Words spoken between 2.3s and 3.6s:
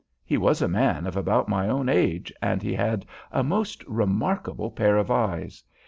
and he had a